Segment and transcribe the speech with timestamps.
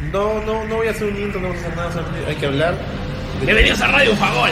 [0.00, 2.34] No, no, no voy a hacer un intro, no vamos a hacer nada, solamente hay
[2.34, 2.74] que hablar.
[3.44, 4.50] Bienvenidos a Radio Fagol.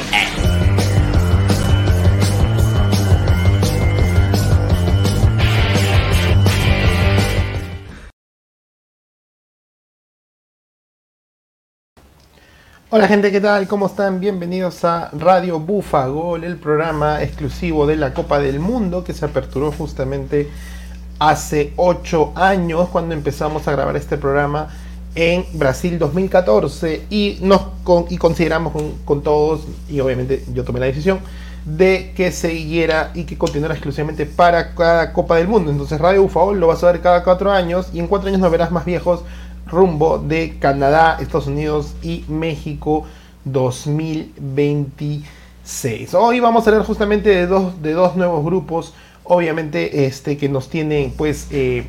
[12.91, 13.67] Hola gente, ¿qué tal?
[13.67, 14.21] ¿Cómo están?
[14.21, 19.73] Bienvenidos a Radio Bufagol, el programa exclusivo de la Copa del Mundo que se aperturó
[19.73, 20.49] justamente
[21.19, 24.69] hace 8 años cuando empezamos a grabar este programa
[25.19, 27.63] en Brasil 2014 y nos
[28.09, 31.19] y consideramos con, con todos y obviamente yo tomé la decisión
[31.65, 35.73] de que siguiera y que continuara exclusivamente para cada Copa del Mundo.
[35.73, 38.53] Entonces Radio Bufagol lo vas a ver cada 4 años y en 4 años nos
[38.53, 39.25] verás más viejos
[39.67, 43.05] rumbo de Canadá, Estados Unidos y México
[43.45, 46.15] 2026.
[46.15, 50.69] Hoy vamos a hablar justamente de dos, de dos nuevos grupos, obviamente este, que nos
[50.69, 51.85] tienen pues eh,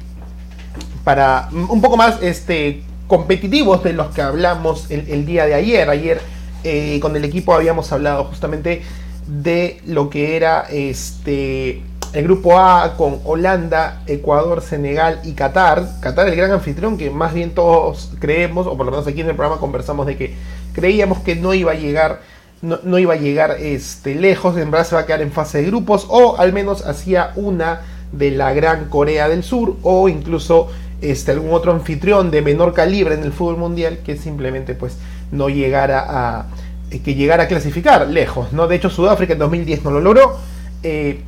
[1.04, 5.90] para un poco más este, competitivos de los que hablamos el, día de ayer.
[5.90, 6.22] Ayer
[6.64, 8.84] eh, con el equipo habíamos hablado justamente
[9.28, 11.82] de lo que era este
[12.14, 16.00] el grupo A con Holanda, Ecuador, Senegal y Qatar.
[16.02, 19.30] Qatar el gran anfitrión que más bien todos creemos, o por lo menos aquí en
[19.30, 20.36] el programa conversamos de que
[20.74, 22.22] creíamos que no iba a llegar,
[22.62, 25.60] no, no iba a llegar este, lejos, en verdad se va a quedar en fase
[25.60, 30.70] de grupos, o al menos hacía una de la gran Corea del Sur, o incluso
[31.02, 34.98] este, algún otro anfitrión de menor calibre en el fútbol mundial que simplemente pues
[35.32, 36.48] no llegara a
[36.92, 38.68] eh, que llegara a clasificar lejos, ¿no?
[38.68, 40.38] De hecho Sudáfrica en 2010 no lo logró.
[40.84, 41.22] eh,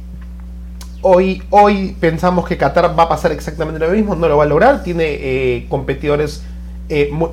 [1.03, 4.47] Hoy, hoy pensamos que Qatar va a pasar exactamente lo mismo, no lo va a
[4.47, 6.43] lograr, tiene eh, competidores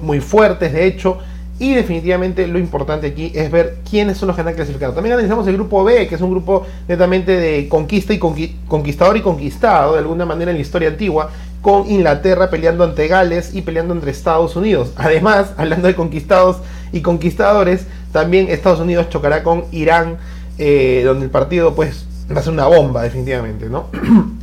[0.00, 1.18] muy, fuertes de hecho,
[1.58, 4.94] y definitivamente lo importante aquí es ver quiénes son los que van a clasificar.
[4.94, 9.16] También analizamos el grupo B, que es un grupo netamente de conquista y conqui- conquistador
[9.18, 11.28] y conquistado, de alguna manera en la historia antigua,
[11.62, 14.92] con Inglaterra peleando ante Gales y peleando entre Estados Unidos.
[14.96, 16.58] Además, hablando de conquistados
[16.92, 20.16] y conquistadores, también Estados Unidos chocará con Irán,
[20.58, 23.86] eh, donde el partido pues va a ser una bomba definitivamente, ¿no?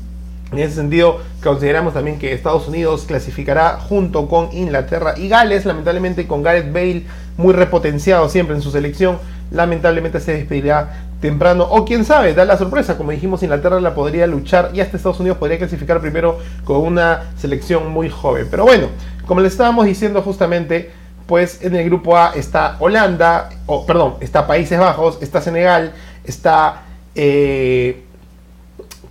[0.51, 6.27] En ese sentido, consideramos también que Estados Unidos clasificará junto con Inglaterra y Gales, lamentablemente
[6.27, 7.03] con Gareth Bale
[7.35, 9.17] muy repotenciado siempre en su selección,
[9.51, 14.27] lamentablemente se despedirá temprano, o quién sabe, da la sorpresa, como dijimos, Inglaterra la podría
[14.27, 18.47] luchar y hasta Estados Unidos podría clasificar primero con una selección muy joven.
[18.51, 18.87] Pero bueno,
[19.25, 20.91] como le estábamos diciendo justamente,
[21.25, 25.93] pues en el grupo A está Holanda, o perdón, está Países Bajos, está Senegal,
[26.23, 26.83] está...
[27.15, 28.01] eh,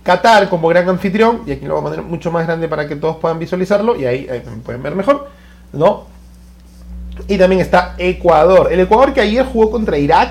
[0.03, 2.95] Qatar como gran anfitrión, y aquí lo vamos a poner mucho más grande para que
[2.95, 5.29] todos puedan visualizarlo, y ahí, ahí pueden ver mejor,
[5.73, 6.05] ¿no?
[7.27, 8.71] Y también está Ecuador.
[8.71, 10.29] El Ecuador que ayer jugó contra Irak,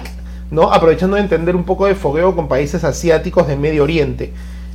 [0.50, 0.72] ¿no?
[0.72, 4.32] Aprovechando de entender un poco de fogueo con países asiáticos de Medio Oriente.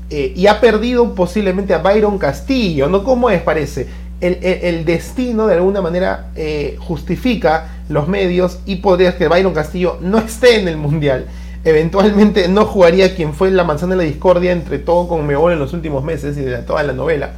[0.10, 3.04] Eh, y ha perdido posiblemente a Byron Castillo, ¿no?
[3.04, 3.42] ¿Cómo es?
[3.42, 3.88] Parece.
[4.22, 10.18] El, destino de alguna manera eh, justifica los medios y podría que Byron Castillo no
[10.18, 11.28] esté en el Mundial.
[11.64, 15.60] Eventualmente no jugaría quien fue la manzana de la discordia entre todo con Mebol en
[15.60, 17.32] los últimos meses y de toda la novela.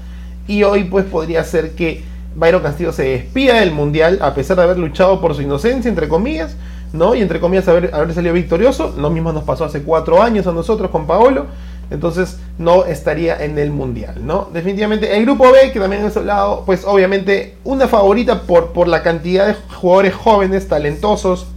[0.48, 2.04] Y hoy pues podría ser que
[2.36, 6.08] Byron Castillo se despida del Mundial a pesar de haber luchado por su inocencia, entre
[6.08, 6.56] comillas,
[6.94, 7.16] ¿no?
[7.16, 8.94] Y entre comillas haber, haber salido victorioso.
[8.98, 11.48] Lo mismo nos pasó hace cuatro años a nosotros con Paolo.
[11.90, 14.48] Entonces no estaría en el Mundial, ¿no?
[14.54, 19.04] Definitivamente el grupo B, que también hemos hablado, pues obviamente una favorita por, por la
[19.04, 21.48] cantidad de jugadores jóvenes, talentosos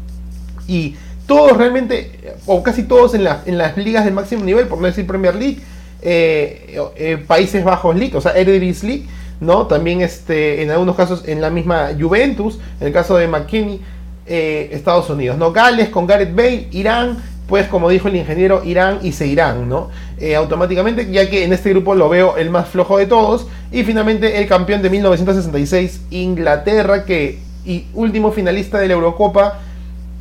[0.67, 0.97] y
[1.29, 5.07] todos realmente, o casi todos en, en las ligas de máximo nivel, por no decir
[5.07, 5.59] Premier League,
[6.03, 9.07] eh, eh, Países Bajos League, o sea, Eredivisie League,
[9.41, 9.67] ¿no?
[9.67, 13.81] También este, en algunos casos en la misma Juventus, en el caso de McKinney,
[14.27, 15.53] eh, Estados Unidos, ¿no?
[15.53, 19.91] Gales con Gareth Bale, Irán, pues como dijo el ingeniero, Irán y se irán, ¿no?
[20.19, 23.47] Eh, automáticamente, ya que en este grupo lo veo el más flojo de todos.
[23.71, 29.59] Y finalmente el campeón de 1966, Inglaterra, que y último finalista de la Eurocopa.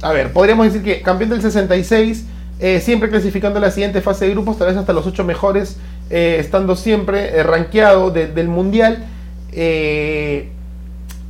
[0.02, 2.26] A ver, podríamos decir que campeón del 66,
[2.60, 5.78] eh, siempre clasificando a la siguiente fase de grupos, tal vez hasta los ocho mejores,
[6.10, 9.06] estando siempre rankeado de- del Mundial.
[9.52, 10.50] Eh,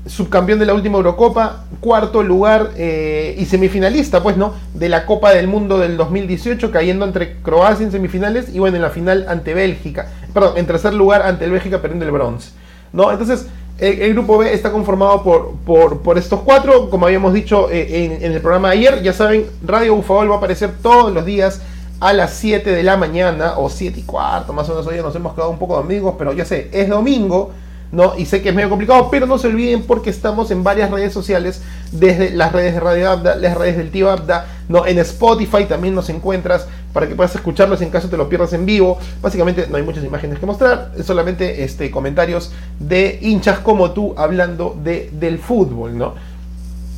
[0.06, 4.54] subcampeón de la última Eurocopa, cuarto lugar eh, y semifinalista, pues, ¿no?
[4.74, 8.82] De la Copa del Mundo del 2018, cayendo entre Croacia en semifinales y, bueno, en
[8.82, 10.08] la final ante Bélgica.
[10.34, 12.52] Perdón, en tercer lugar ante el Bélgica, perdiendo el bronce,
[12.92, 13.12] ¿no?
[13.12, 13.48] Entonces,
[13.80, 18.32] el, grupo B está conformado por, por, por estos cuatro, como habíamos dicho eh, en,
[18.32, 19.02] el programa de ayer.
[19.04, 21.62] Ya saben, Radio Bufagol va a aparecer todos los días
[22.00, 24.88] a las 7 de la mañana, o 7 y cuarto, más o menos.
[24.88, 27.52] Hoy nos hemos quedado un poco de amigos, pero ya sé, es domingo.
[27.94, 28.18] ¿No?
[28.18, 31.14] Y sé que es medio complicado, pero no se olviden porque estamos en varias redes
[31.14, 31.62] sociales,
[31.92, 34.86] desde las redes de Radio Abda, las redes del tío Abda, ¿no?
[34.86, 38.66] En Spotify también nos encuentras para que puedas escucharlos en caso te lo pierdas en
[38.66, 38.98] vivo.
[39.22, 44.76] Básicamente no hay muchas imágenes que mostrar, solamente este, comentarios de hinchas como tú hablando
[44.84, 46.16] de, del fútbol, ¿no?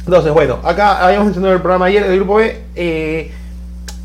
[0.06, 2.62] Entonces, bueno, acá habíamos mencionado el programa ayer del grupo B.
[2.76, 3.32] Eh,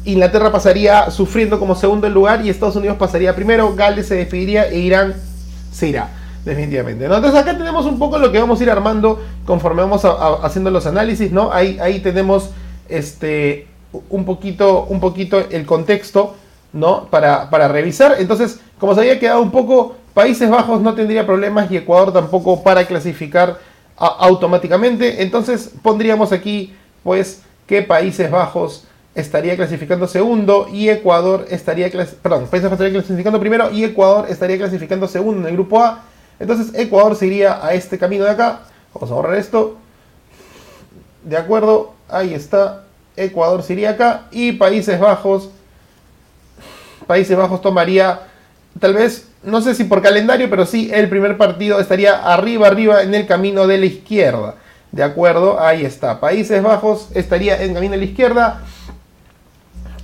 [0.04, 4.78] Inglaterra pasaría sufriendo como segundo lugar y Estados Unidos pasaría primero, Gales se despediría e
[4.78, 5.14] Irán
[5.70, 6.08] se irá,
[6.44, 7.04] definitivamente.
[7.04, 10.04] Entonces acá tenemos un poco lo que vamos a ir armando conforme vamos
[10.42, 11.52] haciendo los análisis, ¿no?
[11.52, 12.50] Ahí, ahí tenemos
[12.88, 13.66] este,
[14.08, 16.34] un, poquito, un poquito el contexto,
[16.72, 17.06] ¿no?
[17.06, 18.16] Para, para revisar.
[18.18, 22.62] Entonces, como se había quedado un poco, Países Bajos no tendría problemas y Ecuador tampoco
[22.62, 23.58] para clasificar
[23.96, 25.22] automáticamente.
[25.22, 28.84] Entonces pondríamos aquí, pues, que Países Bajos
[29.14, 31.90] estaría clasificando segundo y Ecuador estaría,
[32.22, 36.04] perdón, Países estaría clasificando primero y Ecuador estaría clasificando segundo en el grupo A.
[36.40, 38.60] Entonces Ecuador se iría a este camino de acá.
[38.94, 39.76] Vamos a borrar esto.
[41.22, 42.84] De acuerdo, ahí está.
[43.16, 45.50] Ecuador se iría acá y Países Bajos.
[47.06, 48.20] Países Bajos tomaría,
[48.78, 53.02] tal vez, no sé si por calendario, pero sí el primer partido estaría arriba, arriba
[53.02, 54.54] en el camino de la izquierda.
[54.92, 56.20] De acuerdo, ahí está.
[56.20, 58.62] Países Bajos estaría en camino de la izquierda.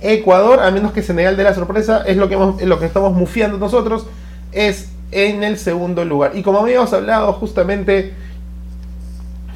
[0.01, 3.57] Ecuador, a menos que Senegal de la sorpresa, es lo que, lo que estamos mufiando
[3.57, 4.05] nosotros,
[4.51, 6.31] es en el segundo lugar.
[6.35, 8.13] Y como habíamos hablado justamente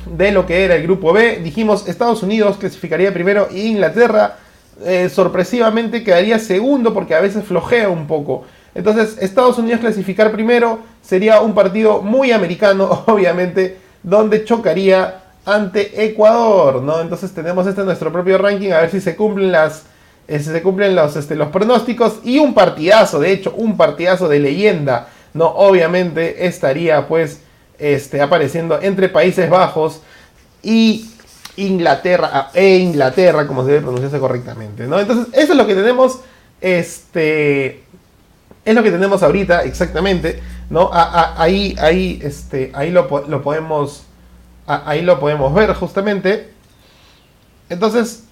[0.05, 4.37] de lo que era el grupo B, dijimos Estados Unidos clasificaría primero e Inglaterra
[4.83, 8.45] eh, sorpresivamente quedaría segundo porque a veces flojea un poco.
[8.73, 16.81] Entonces Estados Unidos clasificar primero sería un partido muy americano, obviamente, donde chocaría ante Ecuador,
[16.81, 17.01] ¿no?
[17.01, 19.85] Entonces tenemos este nuestro propio ranking, a ver si se cumplen las
[20.27, 25.09] se cumplen los, este, los pronósticos y un partidazo, de hecho, un partidazo de leyenda,
[25.33, 25.47] ¿no?
[25.47, 27.41] Obviamente estaría pues
[27.77, 30.01] este, apareciendo entre Países Bajos
[30.61, 31.09] y
[31.57, 34.99] Inglaterra, ah, e Inglaterra, como se debe pronunciarse correctamente, ¿no?
[34.99, 36.19] Entonces, eso es lo que tenemos,
[36.61, 37.83] este,
[38.63, 40.39] es lo que tenemos ahorita, exactamente,
[40.69, 40.89] ¿no?
[40.93, 44.03] ahí, ahí, este, ahí lo, podemos,
[44.65, 46.51] ahí lo podemos ver justamente.
[47.69, 48.23] Entonces,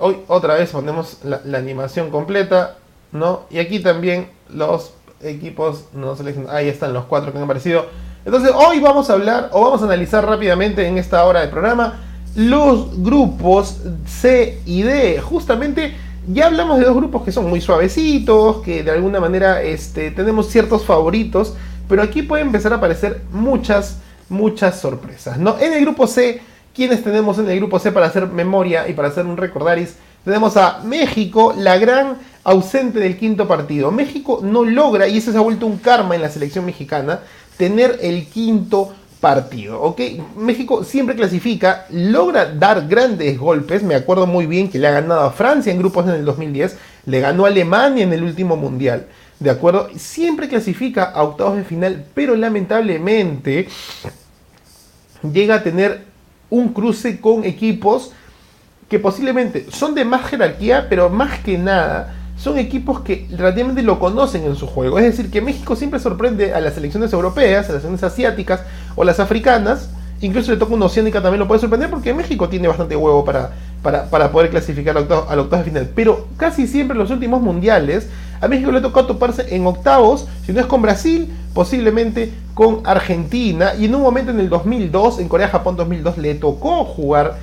[0.00, 2.76] Hoy otra vez ponemos la, animación completa,
[3.10, 3.46] ¿no?
[3.50, 4.92] Y aquí también los
[5.22, 6.56] equipos no seleccionados.
[6.56, 7.86] Ahí están los cuatro que han aparecido.
[8.24, 12.00] Entonces hoy vamos a hablar o vamos a analizar rápidamente en esta hora de programa
[12.34, 15.20] los grupos C y D.
[15.20, 15.94] Justamente
[16.26, 20.48] ya hablamos de dos grupos que son muy suavecitos, que de alguna manera este, tenemos
[20.48, 21.54] ciertos favoritos,
[21.88, 23.98] pero aquí pueden empezar a aparecer muchas,
[24.28, 25.38] muchas sorpresas.
[25.38, 25.58] ¿no?
[25.58, 26.42] En el grupo C
[26.78, 29.96] ¿Quiénes tenemos en el grupo C para hacer memoria y para hacer un recordaris?
[30.28, 33.90] Tenemos a México, la gran ausente del quinto partido.
[33.90, 37.20] México no logra, y eso se ha vuelto un karma en la selección mexicana,
[37.56, 39.80] tener el quinto partido.
[39.80, 40.02] ¿ok?
[40.36, 43.82] México siempre clasifica, logra dar grandes golpes.
[43.82, 46.76] Me acuerdo muy bien que le ha ganado a Francia en grupos en el 2010,
[47.06, 49.06] le ganó a Alemania en el último mundial.
[49.40, 49.88] ¿De acuerdo?
[49.96, 53.66] Siempre clasifica a octavos de final, pero lamentablemente
[55.22, 56.02] llega a tener
[56.50, 58.12] un cruce con equipos
[58.88, 63.98] que posiblemente son de más jerarquía, pero más que nada son equipos que relativamente lo
[63.98, 64.98] conocen en su juego.
[64.98, 68.60] Es decir, que México siempre sorprende a las selecciones europeas, a las selecciones asiáticas
[68.94, 69.90] o las africanas.
[70.20, 73.52] Incluso le toca una oceánica también lo puede sorprender porque México tiene bastante huevo para,
[73.82, 75.90] para, poder clasificar al octavo, al final.
[75.94, 78.08] Pero casi siempre en los últimos mundiales
[78.40, 83.74] a México le tocó toparse en octavos, si no es con Brasil, posiblemente con Argentina.
[83.76, 87.36] Y en un momento en el 2002, en Corea-Japón 2002, le tocó jugar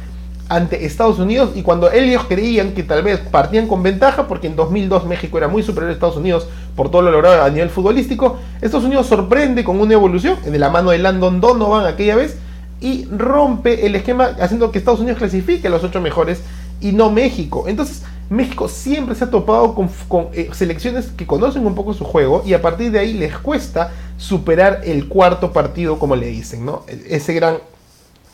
[0.50, 1.52] ante Estados Unidos.
[1.56, 5.48] Y cuando ellos creían que tal vez partían con ventaja, porque en 2002 México era
[5.48, 9.64] muy superior a Estados Unidos por todo lo logrado a nivel futbolístico, Estados Unidos sorprende
[9.64, 12.38] con una evolución en la mano de Landon Donovan aquella vez
[12.82, 16.42] y rompe el esquema haciendo que Estados Unidos clasifique a los ocho mejores
[16.82, 17.66] y no México.
[17.68, 19.90] Entonces, México siempre se ha topado con,
[20.34, 23.92] eh, selecciones que conocen un poco su juego y a partir de ahí les cuesta
[24.18, 26.84] superar el cuarto partido, como le dicen, ¿no?
[26.88, 27.58] E-, ese gran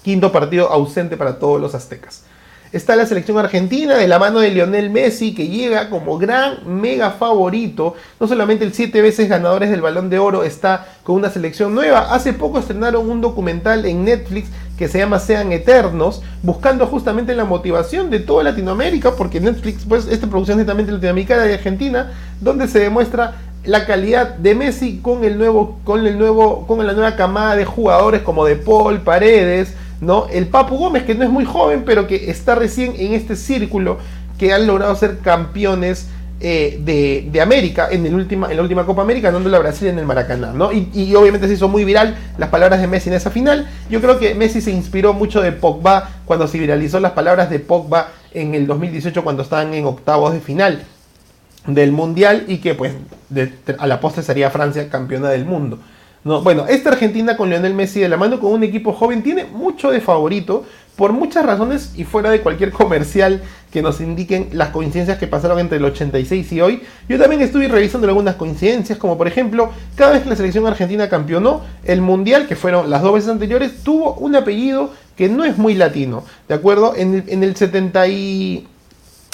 [0.03, 2.23] quinto partido ausente para todos los aztecas.
[2.71, 7.11] Está la selección argentina de la mano de Lionel Messi, que llega como gran mega
[7.11, 7.95] favorito.
[8.17, 12.13] No solamente el siete veces ganadores del balón de oro está con una selección nueva.
[12.13, 17.43] Hace poco estrenaron un documental en Netflix que se llama Sean Eternos, buscando justamente la
[17.43, 22.69] motivación de toda Latinoamérica, porque Netflix, pues, esta producción es netamente latinoamericana y argentina, donde
[22.69, 27.17] se demuestra la calidad de Messi con el nuevo, con el nuevo, con la nueva
[27.17, 30.27] camada de jugadores como De Paul, Paredes, ¿no?
[30.27, 33.99] El Papu Gómez, que no es muy joven, pero que está recién en este círculo,
[34.37, 36.07] que han logrado ser campeones
[36.43, 39.87] eh, de, de, América en, el última, en la última Copa América, dándole a Brasil
[39.89, 40.73] en el Maracaná, ¿no?
[40.73, 43.69] Y, y, obviamente se hizo muy viral las palabras de Messi en esa final.
[43.91, 47.59] Yo creo que Messi se inspiró mucho de Pogba cuando se viralizó las palabras de
[47.59, 50.81] Pogba en el 2018 cuando estaban en octavos de final
[51.67, 52.93] del Mundial y que pues
[53.77, 55.77] a la postre sería Francia campeona del mundo.
[56.23, 59.45] No, bueno, esta Argentina con Lionel Messi de la mano con un equipo joven tiene
[59.45, 64.69] mucho de favorito por muchas razones y fuera de cualquier comercial que nos indiquen las
[64.69, 66.83] coincidencias que pasaron entre el 86 y hoy.
[67.09, 71.09] Yo también estuve revisando algunas coincidencias, como por ejemplo, cada vez que la selección argentina
[71.09, 75.57] campeonó, el mundial, que fueron las dos veces anteriores, tuvo un apellido que no es
[75.57, 76.93] muy latino, ¿de acuerdo?
[76.95, 78.67] En el, en el, 70 y,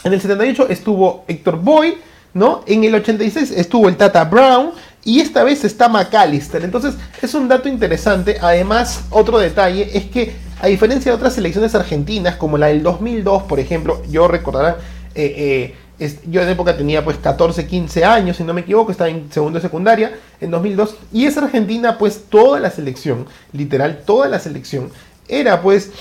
[0.06, 1.98] en el 78 estuvo Héctor Boy,
[2.34, 2.63] ¿no?
[2.65, 4.72] En el 86 estuvo el Tata Brown,
[5.08, 6.66] y esta vez está McAllister.
[6.66, 8.40] Entonces es un dato interesante.
[8.42, 13.44] Además, otro detalle es que a diferencia de otras selecciones argentinas, como la del 2002,
[13.44, 14.76] por ejemplo, yo recordarán,
[15.16, 19.10] eh, eh, yo en época tenía pues 14, 15 años, si no me equivoco, estaba
[19.10, 20.12] en segundo de secundaria,
[20.42, 24.90] en 2002, y esa Argentina, pues toda la selección, literal, toda la selección,
[25.30, 25.92] era pues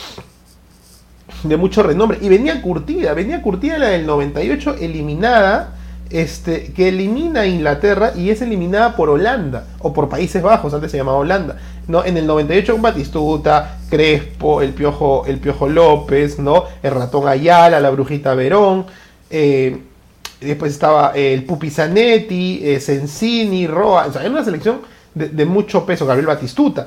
[1.45, 5.77] de mucho renombre, y venía curtida, venía curtida la del 98, eliminada
[6.11, 10.91] este, que elimina a Inglaterra y es eliminada por Holanda o por Países Bajos, antes
[10.91, 11.57] se llamaba Holanda.
[11.89, 12.05] ¿no?
[12.05, 16.65] En el 98 con Batistuta, Crespo, el Piojo, el Piojo López, ¿no?
[16.83, 18.87] el ratón Ayala, la brujita Verón.
[19.31, 19.79] Eh,
[20.41, 24.07] después estaba el Pupi Zanetti, eh, Sensini, Roa.
[24.07, 24.81] O sea, era una selección
[25.15, 26.87] de, mucho peso, Gabriel Batistuta.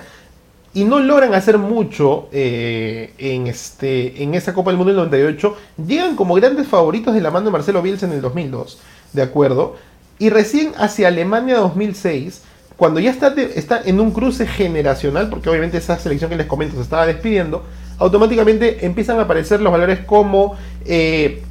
[0.72, 5.58] Y no logran hacer mucho eh, en, este, en esa Copa del Mundo del 98.
[5.88, 8.78] Llegan como grandes favoritos de la mano de Marcelo Bielsa en el 2002
[9.14, 9.76] ¿de acuerdo?
[10.20, 12.42] Y recién hacia Alemania 2006,
[12.76, 16.76] cuando ya está, está en un cruce generacional, porque obviamente esa selección que les comento
[16.76, 17.64] se estaba despidiendo,
[17.98, 21.42] automáticamente empiezan a aparecer los valores como eh,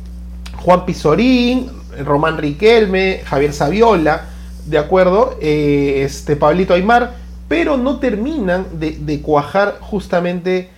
[0.57, 1.71] Juan Pizorín,
[2.05, 4.27] Román Riquelme, Javier Saviola,
[4.67, 5.37] ¿de acuerdo?
[5.41, 7.15] Eh, este, Pablito Aymar,
[7.49, 10.71] pero no terminan de, cuajar justamente,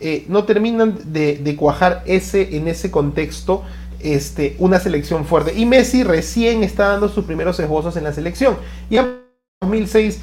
[0.00, 3.62] eh, no terminan de, de, cuajar ese, en ese contexto
[4.00, 5.52] este, una selección fuerte.
[5.54, 8.56] Y Messi recién está dando sus primeros esbozos en la selección.
[8.90, 9.18] Y en
[9.60, 10.20] 2006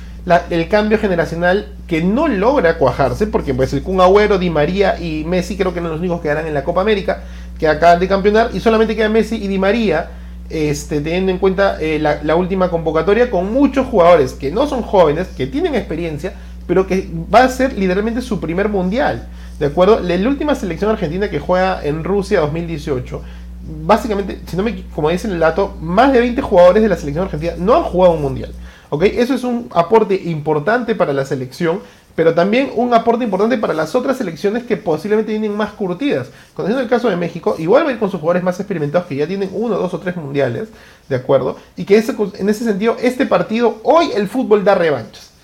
[0.49, 5.23] el cambio generacional que no logra cuajarse, porque pues el Kun Agüero, Di María y
[5.23, 7.23] Messi creo que eran los únicos que eran en la Copa América,
[7.59, 10.09] que acaban de campeonar, y solamente quedan Messi y Di María,
[10.49, 14.81] este, teniendo en cuenta eh, la, la, última convocatoria, con muchos jugadores que no son
[14.81, 16.33] jóvenes, que tienen experiencia,
[16.67, 19.27] pero que va a ser literalmente su primer mundial.
[19.59, 19.99] ¿De acuerdo?
[19.99, 23.21] La última selección argentina que juega en Rusia 2018
[23.67, 27.25] básicamente, si no me, como dice el dato, más de 20 jugadores de la selección
[27.25, 28.53] argentina no han jugado un mundial.
[28.89, 29.03] ¿ok?
[29.03, 31.79] Eso es un aporte importante para la selección,
[32.15, 36.29] pero también un aporte importante para las otras selecciones que posiblemente tienen más curtidas.
[36.53, 39.17] Conociendo el caso de México, igual va a ir con sus jugadores más experimentados que
[39.17, 40.69] ya tienen uno, dos o tres mundiales,
[41.09, 41.57] ¿de acuerdo?
[41.75, 45.34] Y que en ese sentido, este partido, hoy el fútbol da revanchas.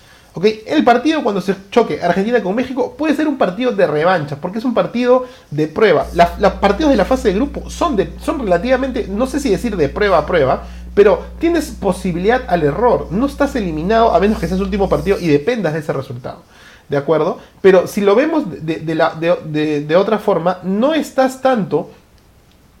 [0.66, 4.58] El partido cuando se choque Argentina con México puede ser un partido de revancha, porque
[4.58, 6.06] es un partido de prueba.
[6.38, 9.76] los partidos de la fase de grupo son, de, son relativamente, no sé si decir
[9.76, 10.62] de prueba a prueba,
[10.94, 13.08] pero tienes posibilidad al error.
[13.10, 16.42] No estás eliminado a menos que sea su último partido y dependas de ese resultado.
[16.88, 17.38] ¿De acuerdo?
[17.60, 21.90] Pero si lo vemos de, la, de otra forma, no estás tanto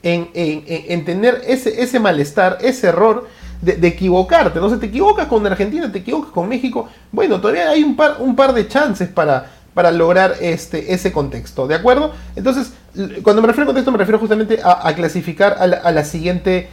[0.02, 3.26] en, en, tener ese, ese malestar, ese error
[3.62, 4.60] de, equivocarte.
[4.60, 6.88] No sé, te equivocas con Argentina, te equivocas con México.
[7.10, 11.66] Bueno, todavía hay un par, un par de chances para, para lograr este, ese contexto,
[11.66, 12.12] ¿de acuerdo?
[12.36, 12.72] Entonces,
[13.22, 16.68] cuando me refiero a contexto, me refiero justamente a, clasificar a la, siguiente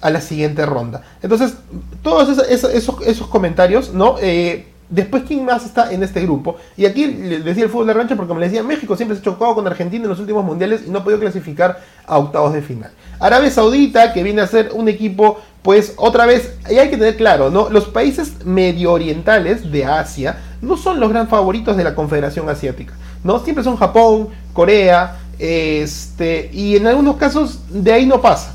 [0.00, 1.02] a la siguiente ronda.
[1.22, 1.54] Entonces,
[2.02, 2.72] todos esos,
[3.04, 4.16] esos, comentarios, ¿no?
[4.20, 6.56] Eh, Después, ¿quién más está en este grupo?
[6.76, 9.22] Y aquí les decía el fútbol de rancho porque como les decía, México siempre se
[9.22, 12.52] ha chocado con Argentina en los últimos mundiales y no ha podido clasificar a octavos
[12.52, 12.90] de final.
[13.18, 17.16] Arabia Saudita, que viene a ser un equipo, pues otra vez, y hay que tener
[17.16, 17.70] claro, ¿no?
[17.70, 22.92] Los países medio orientales de Asia no son los gran favoritos de la Confederación Asiática,
[23.24, 23.38] ¿no?
[23.38, 28.51] Siempre son Japón, Corea, este, y en algunos casos de ahí no pasa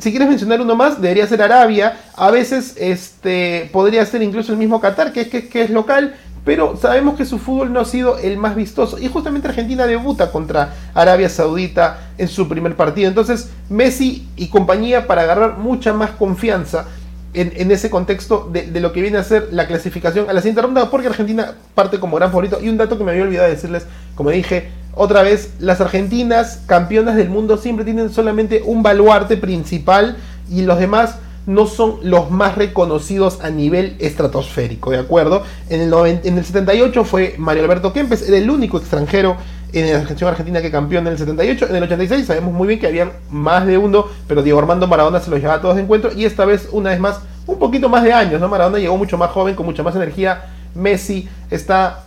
[0.00, 1.98] si quieres mencionar uno más, debería ser Arabia.
[2.16, 6.76] A veces este, podría ser incluso el mismo Qatar, que es, que, es local, pero
[6.76, 8.98] sabemos que su fútbol no ha sido el más vistoso.
[8.98, 13.08] Y justamente Argentina debuta contra Arabia Saudita en su primer partido.
[13.08, 16.86] Entonces, Messi y compañía para agarrar mucha más confianza
[17.32, 20.62] en, ese contexto de, de, lo que viene a ser la clasificación a la siguiente
[20.62, 22.60] ronda, porque Argentina parte como gran favorito.
[22.62, 26.62] Y un dato que me había olvidado de decirles, como dije, otra vez, las argentinas,
[26.66, 30.16] campeonas del mundo, siempre tienen solamente un baluarte principal
[30.50, 35.42] y los demás no son los más reconocidos a nivel estratosférico, ¿de acuerdo?
[35.68, 35.92] En el,
[36.24, 39.36] en el 78 fue Mario Alberto Kempes, era el único extranjero
[39.72, 42.80] en la selección argentina que campeó en el 78, en el 86 sabemos muy bien
[42.80, 45.82] que habían más de uno, pero Diego Armando Maradona se los llevaba a todos de
[45.82, 48.48] encuentro y esta vez una vez más un poquito más de años, ¿no?
[48.48, 52.04] Maradona llegó mucho más joven, con mucha más energía, Messi está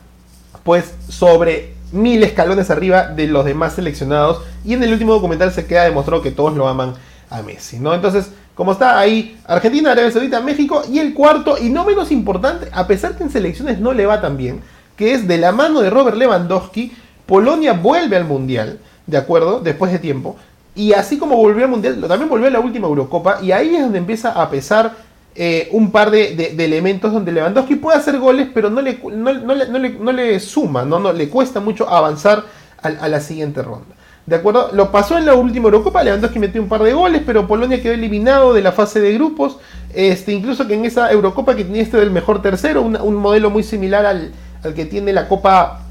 [0.63, 5.65] pues sobre mil escalones arriba de los demás seleccionados y en el último documental se
[5.65, 6.93] queda demostrado que todos lo aman
[7.29, 7.93] a Messi, ¿no?
[7.93, 12.69] Entonces, como está ahí Argentina, Arabia Saudita, México y el cuarto y no menos importante,
[12.71, 14.61] a pesar que en selecciones no le va tan bien,
[14.95, 16.91] que es de la mano de Robert Lewandowski,
[17.25, 19.59] Polonia vuelve al Mundial, ¿de acuerdo?
[19.59, 20.37] Después de tiempo.
[20.75, 23.39] Y así como volvió al Mundial, también volvió a la última Eurocopa.
[23.41, 24.95] Y ahí es donde empieza a pesar
[25.37, 30.39] eh, un par de, elementos donde Lewandowski puede hacer goles, pero no le, no, le,
[30.39, 30.99] suma, ¿no?
[30.99, 32.43] no le cuesta mucho avanzar
[32.81, 33.95] a, la siguiente ronda.
[34.25, 34.71] ¿De acuerdo?
[34.73, 37.93] Lo pasó en la última Eurocopa, Lewandowski metió un par de goles, pero Polonia quedó
[37.93, 39.57] eliminado de la fase de grupos.
[39.93, 43.63] Este, incluso que en esa Eurocopa que tenía este del mejor tercero, un, modelo muy
[43.63, 44.31] similar al,
[44.63, 45.83] al que tiene la Copa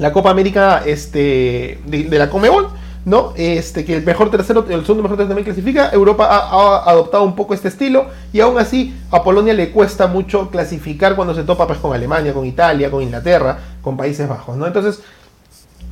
[0.00, 2.68] la Copa América este, de, la Comebol,
[3.04, 3.32] ¿no?
[3.36, 5.90] Este, que el mejor tercero, el segundo mejor tercero también clasifica.
[5.90, 10.50] Europa ha, adoptado un poco este estilo y aún así a Polonia le cuesta mucho
[10.50, 14.66] clasificar cuando se topa pues, con Alemania, con Italia, con Inglaterra, con Países Bajos, ¿no?
[14.66, 15.00] Entonces,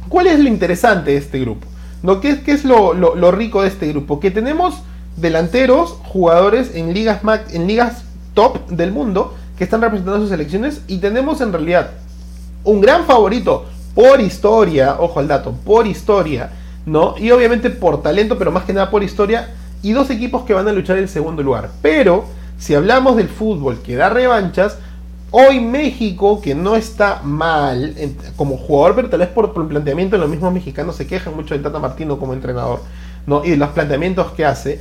[0.09, 1.67] ¿cuál es lo interesante de este grupo?
[2.03, 2.21] ¿No?
[2.21, 4.21] ¿Qué, qué es lo, lo, rico de este grupo?
[4.21, 4.83] Que tenemos
[5.17, 10.99] delanteros, jugadores en ligas, en ligas top del mundo que están representando sus selecciones y
[10.99, 11.91] tenemos en realidad
[12.62, 16.50] un gran favorito por historia, ojo al dato, por historia,
[16.88, 17.14] ¿no?
[17.18, 19.49] Y obviamente por talento, pero más que nada por historia,
[19.83, 21.71] y dos equipos que van a luchar el segundo lugar.
[21.83, 22.25] Pero,
[22.59, 24.78] si hablamos del fútbol que da revanchas,
[25.30, 27.95] hoy México, que no está mal
[28.37, 31.61] como jugador, pero tal vez por, el planteamiento, los mismos mexicanos se quejan mucho de
[31.61, 32.80] Tata Martino como entrenador,
[33.26, 33.45] ¿no?
[33.45, 34.80] Y de los planteamientos que hace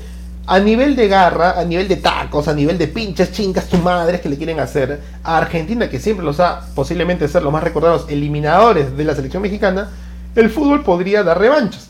[0.50, 4.22] a nivel de garra, a nivel de tacos, a nivel de pinches chingas tu madres
[4.22, 8.06] que le quieren hacer a Argentina, que siempre los ha posiblemente ser los más recordados
[8.08, 9.90] eliminadores de la selección mexicana,
[10.36, 11.90] el fútbol podría dar revanchas.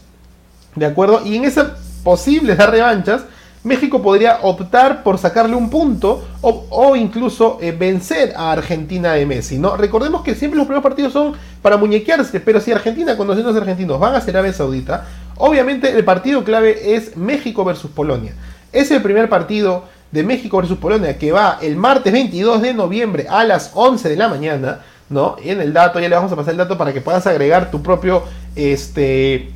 [0.77, 1.22] ¿De acuerdo?
[1.25, 1.72] Y en esas
[2.03, 3.24] posibles revanchas,
[3.63, 9.58] México podría optar por sacarle un punto o, incluso eh, vencer a Argentina de Messi.
[9.58, 9.75] ¿no?
[9.75, 13.99] Recordemos que siempre los primeros partidos son para muñequearse, pero si Argentina, cuando los argentinos
[13.99, 15.06] van a ser Arabia Saudita,
[15.38, 18.34] obviamente el partido clave es México versus Polonia.
[18.71, 23.25] Es el primer partido de México versus Polonia que va el martes 22 de noviembre
[23.30, 24.80] a las 11 de la mañana.
[25.10, 25.38] ¿no?
[25.43, 27.82] En el dato, ya le vamos a pasar el dato para que puedas agregar tu
[27.82, 28.23] propio
[28.56, 29.52] este,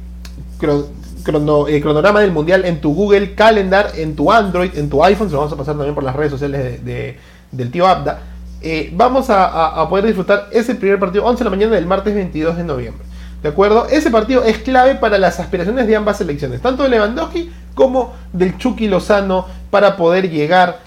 [1.25, 5.27] eh, cronograma del mundial en tu Google Calendar, en tu Android, en tu iPhone.
[5.27, 7.17] Se lo vamos a pasar también por las redes sociales de,
[7.51, 8.19] del tío Abda.
[8.61, 12.13] Eh, vamos a, a, poder disfrutar ese primer partido 11 de la mañana del martes
[12.13, 13.03] 22 de noviembre.
[13.41, 13.87] ¿De acuerdo?
[13.87, 18.57] Ese partido es clave para las aspiraciones de ambas selecciones, tanto de Lewandowski como del
[18.57, 20.79] Chucky Lozano, para poder llegar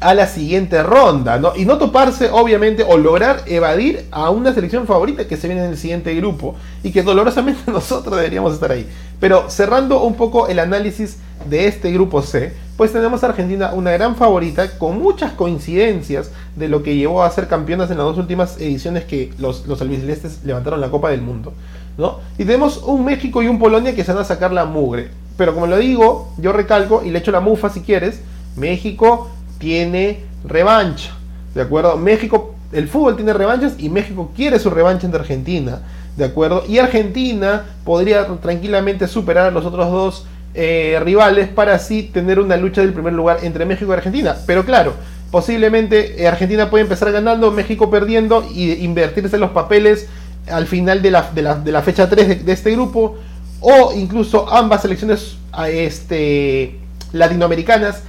[0.00, 1.56] a la siguiente ronda, ¿no?
[1.56, 5.70] Y no toparse, obviamente, o lograr evadir a una selección favorita que se viene en
[5.70, 8.86] el siguiente grupo y que dolorosamente nosotros deberíamos estar ahí.
[9.20, 13.90] Pero cerrando un poco el análisis de este grupo C, pues tenemos a Argentina una
[13.92, 18.18] gran favorita con muchas coincidencias de lo que llevó a ser campeonas en las dos
[18.18, 21.54] últimas ediciones que los, los albicelestes levantaron la Copa del Mundo.
[21.96, 22.18] ¿no?
[22.36, 25.10] Y tenemos un México y un Polonia que se van a sacar la mugre.
[25.38, 28.20] Pero como lo digo, yo recalco y le echo la mufa si quieres,
[28.56, 31.12] México tiene revancha.
[31.54, 31.96] ¿De acuerdo?
[31.96, 35.80] México, el fútbol tiene revanchas y México quiere su revancha ante Argentina.
[36.16, 36.64] ¿De acuerdo?
[36.66, 42.56] Y Argentina podría tranquilamente superar a los otros dos eh, rivales para así tener una
[42.56, 44.34] lucha del primer lugar entre México y Argentina.
[44.46, 44.94] Pero claro,
[45.30, 50.08] posiblemente eh, Argentina puede empezar ganando, México perdiendo y invertirse los papeles
[50.50, 53.18] al final de la, de la, fecha 3 de, este grupo.
[53.60, 55.36] O incluso ambas selecciones
[55.68, 56.78] este,
[57.12, 58.02] latinoamericanas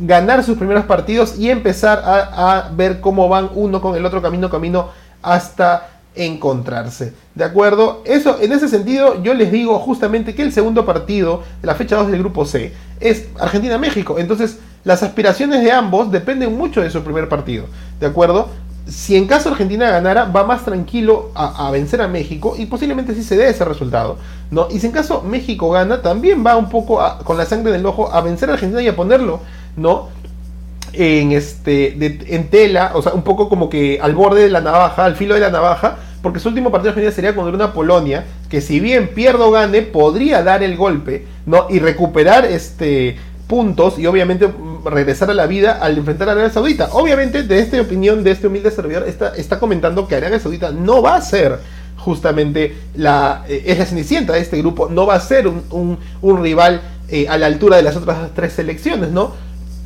[0.00, 4.50] ganar sus primeros partidos y empezar a, ver cómo van uno con el otro camino,
[4.50, 4.88] camino
[5.22, 7.12] hasta encontrarse.
[7.34, 8.02] ¿De acuerdo?
[8.04, 11.96] Eso, en ese sentido, yo les digo justamente que el segundo partido de la fecha
[11.96, 14.18] 2 del grupo C es Argentina-México.
[14.18, 17.64] Entonces, las aspiraciones de ambos dependen mucho de su primer partido.
[17.98, 18.48] ¿De acuerdo?
[18.86, 23.22] Si en caso Argentina ganara, va más tranquilo a, vencer a México y posiblemente sí
[23.22, 24.18] se dé ese resultado.
[24.50, 24.68] ¿no?
[24.70, 28.12] Y si en caso México gana, también va un poco con la sangre del ojo
[28.12, 29.40] a vencer a Argentina y a ponerlo,
[29.76, 30.08] ¿no?
[30.96, 31.96] en, este,
[32.34, 35.34] en tela, o sea, un poco como que al borde de la navaja, al filo
[35.34, 39.08] de la navaja, porque su último partido de sería contra una Polonia que si bien
[39.08, 41.66] pierdo gane, podría dar el golpe, ¿no?
[41.68, 46.50] Y recuperar este puntos y obviamente mm, regresar a la vida al enfrentar a Arabia
[46.50, 46.88] Saudita.
[46.92, 51.02] Obviamente, de esta opinión de este humilde servidor, está, está comentando que Arabia Saudita no
[51.02, 51.58] va a ser
[51.98, 55.98] justamente la, eh, es la cenicienta de este grupo, no va a ser un,
[56.42, 59.32] rival eh, a la altura de las otras tres selecciones, ¿no?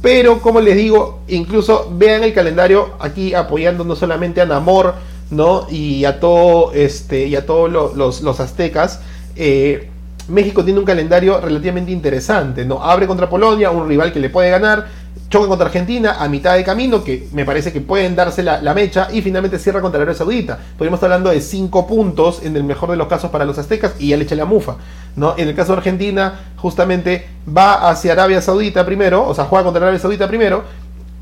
[0.01, 4.95] Pero como les digo, incluso vean el calendario aquí apoyando no solamente a Namor,
[5.31, 5.67] ¿no?
[5.71, 9.01] Y a todo este y a todos los, los, aztecas.
[9.35, 9.89] Eh,
[10.29, 12.83] México tiene un calendario relativamente interesante, ¿no?
[12.83, 14.87] Abre contra Polonia, un rival que le puede ganar,
[15.31, 19.09] choca contra Argentina a mitad de camino, que me parece que pueden darse la, mecha,
[19.13, 20.59] y finalmente cierra contra Arabia Saudita.
[20.77, 23.95] Podríamos estar hablando de 5 puntos en el mejor de los casos para los aztecas
[23.99, 24.77] y ya le echa la mufa.
[25.17, 25.35] ¿no?
[25.37, 29.83] En el caso de Argentina, justamente va hacia Arabia Saudita primero, o sea, juega contra
[29.83, 30.65] Arabia Saudita primero,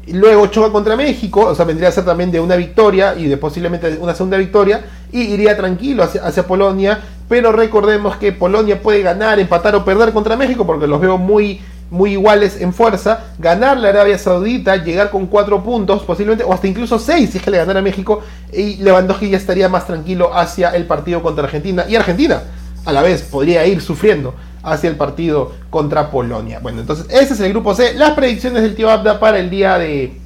[0.07, 3.27] y luego choca contra México, o sea, vendría a ser también de una victoria y
[3.27, 8.81] de posiblemente una segunda victoria, y iría tranquilo hacia, hacia Polonia, pero recordemos que Polonia
[8.81, 11.61] puede ganar, empatar o perder contra México, porque los veo muy
[11.91, 16.67] muy iguales en fuerza, ganar la Arabia Saudita, llegar con 4 puntos, posiblemente, o hasta
[16.67, 18.23] incluso 6 si es que le ganara México,
[18.53, 21.85] y Lewandowski ya estaría más tranquilo hacia el partido contra Argentina.
[21.89, 22.43] Y Argentina,
[22.85, 26.59] a la vez, podría ir sufriendo hacia el partido contra Polonia.
[26.61, 27.95] Bueno, entonces ese es el grupo C.
[27.95, 30.19] Las predicciones del tío Abda para el día de...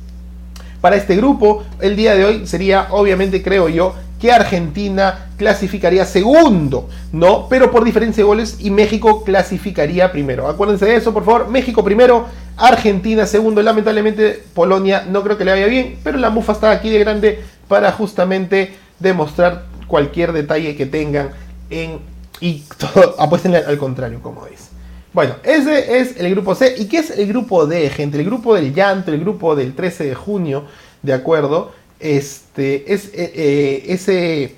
[0.81, 6.89] Para este grupo, el día de hoy sería, obviamente, creo yo, que Argentina clasificaría segundo,
[7.13, 7.49] ¿no?
[7.49, 10.47] Pero por diferencia de goles y México clasificaría primero.
[10.47, 11.49] Acuérdense de eso, por favor.
[11.49, 13.63] México primero, Argentina segundo.
[13.63, 17.43] Lamentablemente Polonia no creo que le vaya bien, pero la mufa está aquí de grande
[17.67, 21.31] para justamente demostrar cualquier detalle que tengan
[21.71, 22.01] en
[22.41, 24.69] y todo, apuesten al contrario, como veis.
[25.13, 26.75] Bueno, ese es el grupo C.
[26.79, 28.19] ¿Y qué es el grupo D, gente?
[28.19, 30.65] El grupo del llanto, el grupo del 13 de junio,
[31.03, 31.73] ¿de acuerdo?
[32.01, 34.57] Este, es eh, eh, ese,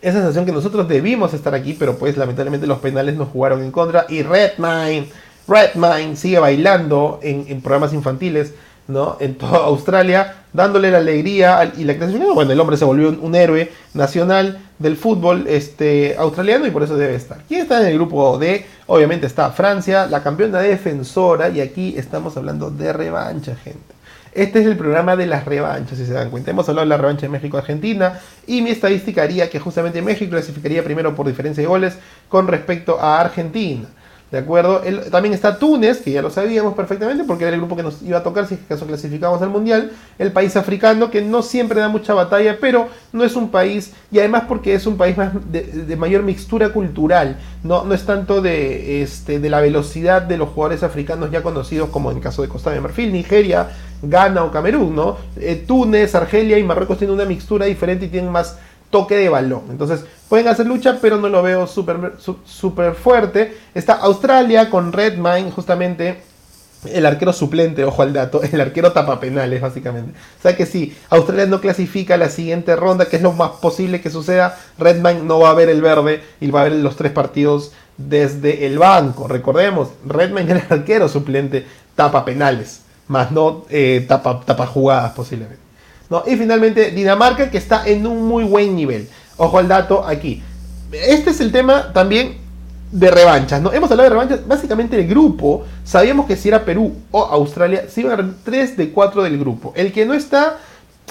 [0.00, 3.70] esa sensación que nosotros debimos estar aquí, pero pues lamentablemente los penales nos jugaron en
[3.70, 4.06] contra.
[4.08, 5.08] Y Redmine,
[5.46, 8.54] Redmine sigue bailando en, programas infantiles,
[8.88, 9.16] ¿no?
[9.20, 12.34] En toda Australia, dándole la alegría y la clasificación.
[12.34, 16.96] Bueno, el hombre se volvió un, héroe nacional del fútbol este, australiano y por eso
[16.96, 17.38] debe estar.
[17.48, 18.64] ¿Quién está en el grupo D?
[18.86, 23.95] Obviamente está Francia, la campeona defensora, y aquí estamos hablando de revancha, gente.
[24.36, 26.50] Este es el programa de las revanchas, si se dan cuenta.
[26.50, 30.84] Hemos hablado de la revancha de México-Argentina y mi estadística haría que justamente México clasificaría
[30.84, 31.96] primero por diferencia de goles
[32.28, 33.88] con respecto a Argentina.
[34.30, 34.82] ¿De acuerdo?
[35.10, 38.18] también está Túnez, que ya lo sabíamos perfectamente porque era el grupo que nos iba
[38.18, 39.92] a tocar si es clasificamos al Mundial.
[40.18, 44.18] El país africano que no siempre da mucha batalla, pero no es un país, y
[44.18, 47.38] además porque es un país más de, mayor mixtura cultural.
[47.62, 51.88] No, no es tanto de, este, de la velocidad de los jugadores africanos ya conocidos
[51.90, 53.68] como en el caso de Costa de Marfil, Nigeria,
[54.02, 54.94] Ghana o Camerún.
[54.94, 55.16] ¿no?
[55.36, 58.58] Eh, Túnez, Argelia y Marruecos tienen una mixtura diferente y tienen más
[58.90, 59.64] toque de balón.
[59.70, 63.56] Entonces, pueden hacer lucha, pero no lo veo súper super fuerte.
[63.74, 66.22] Está Australia con Redmine, justamente
[66.92, 70.12] el arquero suplente, ojo al dato, el arquero tapa penales, básicamente.
[70.38, 74.00] O sea que si Australia no clasifica la siguiente ronda, que es lo más posible
[74.00, 77.12] que suceda, Redmine no va a ver el verde y va a ver los tres
[77.12, 79.28] partidos desde el banco.
[79.28, 85.64] Recordemos, Redmine el arquero suplente tapa penales, más no eh, tapa, tapa jugadas posiblemente.
[86.26, 89.08] Y finalmente Dinamarca que está en un muy buen nivel.
[89.36, 90.42] Ojo al dato aquí.
[90.92, 92.38] Este es el tema también
[92.92, 93.72] de revanchas, ¿no?
[93.72, 98.00] Hemos hablado de revanchas, básicamente el grupo, sabíamos que si era Perú o Australia, se
[98.00, 99.72] iban a ganar 3 de 4 del grupo.
[99.76, 100.58] El que no está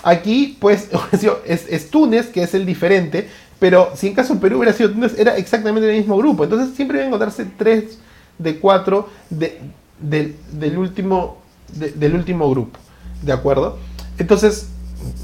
[0.03, 0.89] aquí, pues,
[1.45, 3.29] es, Túnez, que es el diferente,
[3.59, 6.43] pero si en caso Perú hubiera sido Túnez, era exactamente el mismo grupo.
[6.43, 7.99] Entonces siempre iban a encontrarse 3
[8.37, 11.41] de 4 del, último,
[11.73, 12.79] del último grupo,
[13.21, 13.77] ¿de acuerdo?
[14.17, 14.69] Entonces,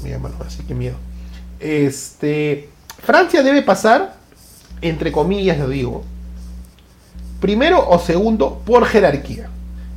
[0.02, 0.96] Mira, bueno, así que miedo.
[1.60, 2.68] Este,
[3.02, 4.14] Francia debe pasar,
[4.80, 6.02] entre comillas lo digo,
[7.40, 9.48] primero o segundo por jerarquía.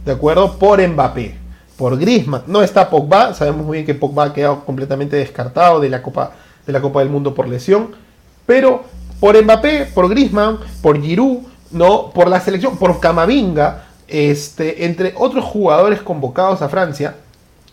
[0.05, 0.57] ¿De acuerdo?
[0.59, 1.35] Por Mbappé,
[1.77, 2.43] por Griezmann.
[2.47, 6.33] No está Pogba, sabemos muy bien que Pogba ha quedado completamente descartado de la Copa,
[6.65, 7.95] de la Copa del Mundo por lesión.
[8.45, 8.83] Pero
[9.19, 11.39] por Mbappé, por Griezmann, por Giroud,
[11.71, 12.11] ¿no?
[12.11, 17.15] por la selección, por Camavinga, este, entre otros jugadores convocados a Francia,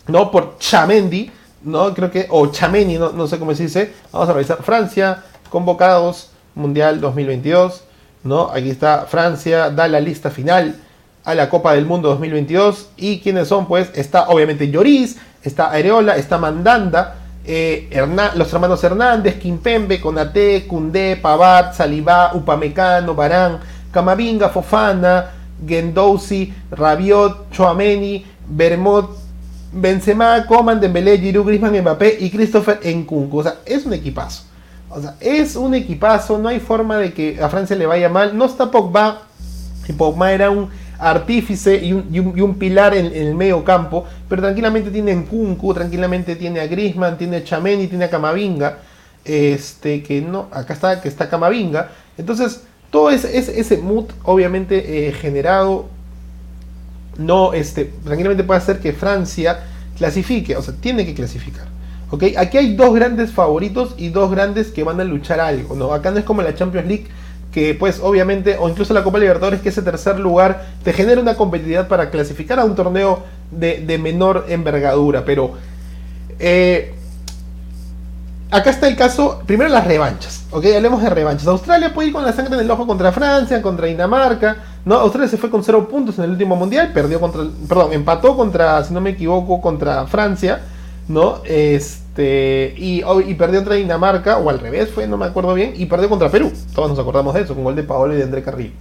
[0.07, 0.31] ¿no?
[0.31, 1.31] por Chamendi,
[1.63, 3.93] no creo que, o Chameni, no, no sé cómo se dice.
[4.11, 4.63] Vamos a revisar.
[4.63, 7.85] Francia, convocados, Mundial 2022.
[8.25, 8.51] ¿no?
[8.51, 10.77] Aquí está Francia, da la lista final
[11.25, 12.91] a la Copa del Mundo 2022.
[12.97, 13.67] ¿Y quiénes son?
[13.67, 17.89] Pues está obviamente Lloris, está Areola, está Mandanda, eh,
[18.37, 23.59] los hermanos Hernández, Kimpembe, Conate, Cundé, Pavard, Salivá, Upamecano, Barán,
[23.91, 25.31] Camavinga, Fofana,
[25.67, 29.23] Gendouzi, Rabiot, Chouameni, Bermot,
[29.73, 33.39] Benzema, Coman, Dembélé, Giroud, Griezmann, Mbappé y Christopher Nkunku.
[33.39, 34.45] O sea, es un equipazo.
[34.91, 36.39] O sea, es un equipazo.
[36.39, 38.37] No hay forma de que a Francia le vaya mal.
[38.37, 39.23] No está Pogba.
[39.89, 44.05] Y Pogba era un artífice y un, pilar en, el medio campo.
[44.29, 48.79] Pero tranquilamente tiene Nkunku, tranquilamente tiene a Griezmann, tiene a Chameni, tiene a Camavinga.
[49.25, 51.91] Este, que no, acá está, que está Camavinga.
[52.19, 55.87] Entonces, todo ese, ese, mood, obviamente, eh, generado
[57.17, 59.65] no, este, tranquilamente puede hacer que Francia
[59.97, 61.67] clasifique, o sea, tiene que clasificar.
[62.11, 62.25] ¿ok?
[62.37, 65.95] Aquí hay dos grandes favoritos y dos grandes que van a luchar algo, ¿no?
[65.95, 67.07] Acá no es como la Champions League
[67.51, 71.35] que pues obviamente, o incluso la Copa Libertadores, que ese tercer lugar te genera una
[71.35, 75.55] competitividad para clasificar a un torneo de, menor envergadura, pero
[76.39, 76.95] eh,
[78.53, 81.49] acá está el caso, primero las revanchas, ok, hablemos de revanchas.
[81.49, 84.97] Australia puede ir con la sangre en el ojo contra Francia, contra Dinamarca, ¿no?
[84.97, 88.85] Australia se fue con cero puntos en el último mundial, perdió contra, perdón, empató contra,
[88.85, 90.61] si no me equivoco, contra Francia,
[91.09, 91.39] ¿no?
[91.45, 95.87] Este, y, y, perdió contra Dinamarca, o al revés fue, no me acuerdo bien, y
[95.87, 96.53] perdió contra Perú.
[96.75, 98.73] Todos nos acordamos de eso, con gol de Paolo y de André Carrillo.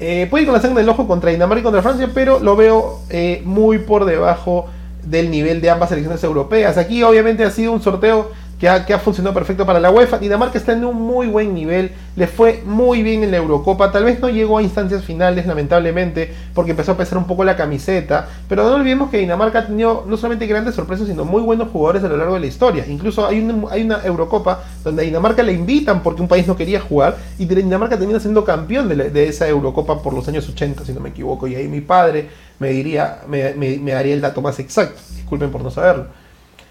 [0.00, 2.56] Eh, puede ir con la sangre del ojo contra Dinamarca y contra Francia, pero lo
[2.56, 4.66] veo eh, muy por debajo
[5.04, 6.78] del nivel de ambas selecciones europeas.
[6.78, 10.18] Aquí obviamente ha sido un sorteo que ha, funcionado perfecto para la UEFA.
[10.18, 14.04] Dinamarca está en un muy buen nivel, le fue muy bien en la Eurocopa, tal
[14.04, 18.28] vez no llegó a instancias finales lamentablemente porque empezó a pesar un poco la camiseta,
[18.48, 22.02] pero no olvidemos que Dinamarca ha tenido no solamente grandes sorpresas, sino muy buenos jugadores
[22.04, 22.86] a lo largo de la historia.
[22.88, 27.16] Incluso hay una, Eurocopa donde a Dinamarca le invitan porque un país no quería jugar
[27.38, 31.10] y Dinamarca termina siendo campeón de, esa Eurocopa por los años 80, si no me
[31.10, 35.62] equivoco, y ahí mi padre me diría, me daría el dato más exacto, disculpen por
[35.62, 36.06] no saberlo.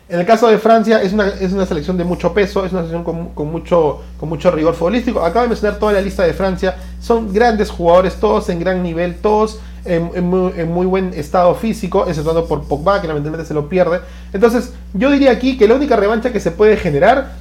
[0.07, 2.85] En el caso de Francia es una, es una selección de mucho peso, es una
[2.85, 5.25] selección con, mucho, con mucho rigor futbolístico.
[5.25, 6.75] Acabo de mencionar toda la lista de Francia.
[7.01, 12.67] Son grandes jugadores, todos en gran nivel, todos en, muy, buen estado físico, exceptuando por
[12.67, 14.01] Pogba, que lamentablemente se lo pierde.
[14.31, 17.33] Entonces, yo diría aquí que la única revancha que se puede generar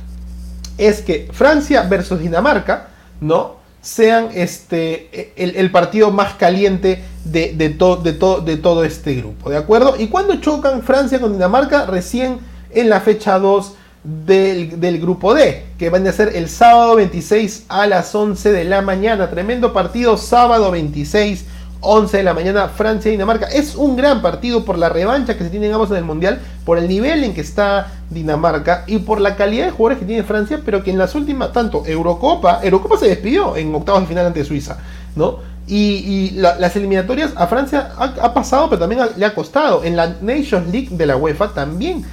[0.78, 2.88] es que Francia versus Dinamarca,
[3.20, 3.62] ¿no?
[3.82, 9.96] sean este, el, partido más caliente de, de, de, de todo este grupo, ¿de acuerdo?
[9.98, 12.38] Y cuando chocan Francia con Dinamarca, recién
[12.74, 17.86] en la fecha 2 del, grupo D, que van a ser el sábado 26 a
[17.86, 19.30] las 11 de la mañana.
[19.30, 21.46] Tremendo partido, sábado 26,
[21.80, 23.46] 11 de la mañana, Francia y Dinamarca.
[23.46, 26.76] Es un gran partido por la revancha que se tienen ambos en el Mundial, por
[26.78, 30.60] el nivel en que está Dinamarca y por la calidad de jugadores que tiene Francia,
[30.64, 34.44] pero que en las últimas, tanto Eurocopa, Eurocopa se despidió en octavos de final ante
[34.44, 34.78] Suiza,
[35.16, 35.54] ¿no?
[35.66, 39.82] Y, las eliminatorias a Francia ha, pasado, pero también le ha costado.
[39.82, 42.04] En la Nations League de la UEFA también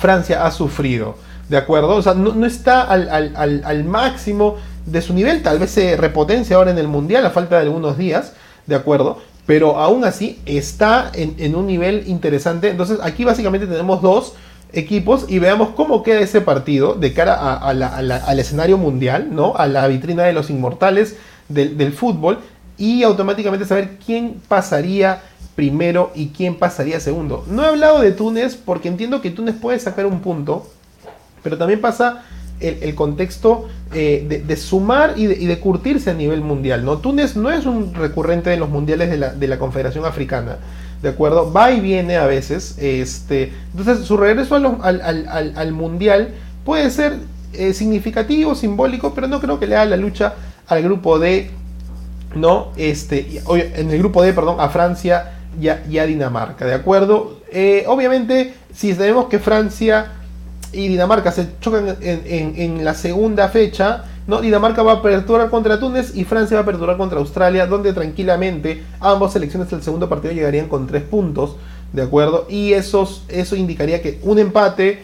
[0.00, 1.16] Francia ha sufrido.
[1.48, 1.96] ¿De acuerdo?
[1.96, 5.42] O sea, no, está al, máximo de su nivel.
[5.42, 8.34] Tal vez se repotencia ahora en el Mundial a falta de algunos días.
[8.66, 9.18] ¿De acuerdo?
[9.46, 12.68] Pero aún así está en, un nivel interesante.
[12.68, 14.34] Entonces aquí básicamente tenemos dos
[14.74, 19.56] equipos y veamos cómo queda ese partido de cara al escenario mundial, ¿no?
[19.56, 21.16] A la vitrina de los inmortales
[21.48, 22.40] del, fútbol.
[22.76, 25.22] Y automáticamente saber quién pasaría
[25.58, 27.44] primero y quién pasaría segundo.
[27.50, 30.70] No he hablado de Túnez porque entiendo que Túnez puede sacar un punto,
[31.42, 32.22] pero también pasa
[32.60, 36.84] el, contexto eh, de, sumar y de, curtirse a nivel mundial.
[36.84, 36.98] ¿no?
[36.98, 40.58] Túnez no es un recurrente de los mundiales de la, Confederación Africana.
[41.02, 41.52] ¿De acuerdo?
[41.52, 42.78] Va y viene a veces.
[42.78, 47.16] Este, entonces, su regreso al, mundial puede ser
[47.52, 50.34] eh, significativo, simbólico, pero no creo que le haga la lucha
[50.68, 51.50] al grupo D.
[52.36, 52.68] ¿no?
[52.76, 57.38] Este, en el grupo D, perdón, a Francia y Dinamarca, ¿de acuerdo?
[57.50, 60.12] Eh, obviamente, si sabemos que Francia
[60.72, 64.40] y Dinamarca se chocan en, la segunda fecha, ¿no?
[64.40, 68.84] Dinamarca va a aperturar contra Túnez y Francia va a aperturar contra Australia, donde tranquilamente
[69.00, 71.56] ambas selecciones del segundo partido llegarían con tres puntos,
[71.92, 72.46] ¿de acuerdo?
[72.50, 73.06] Y eso
[73.56, 75.02] indicaría que un empate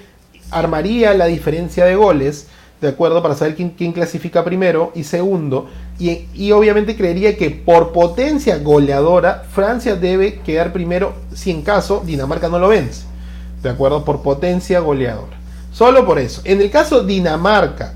[0.51, 2.49] armaría la diferencia de goles,
[2.85, 3.23] ¿de acuerdo?
[3.23, 5.69] Para saber quién, clasifica primero y segundo.
[5.99, 12.49] Y, obviamente creería que por potencia goleadora, Francia debe quedar primero si en caso Dinamarca
[12.49, 13.07] no lo vence.
[13.63, 14.05] ¿De acuerdo?
[14.05, 15.37] Por potencia goleadora.
[15.73, 16.43] Solo por eso.
[16.45, 17.95] En el caso Dinamarca